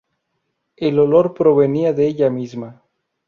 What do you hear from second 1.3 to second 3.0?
provenía de ella misma.